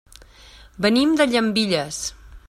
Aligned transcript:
Venim 0.85 1.13
de 1.19 1.27
Llambilles. 1.33 2.01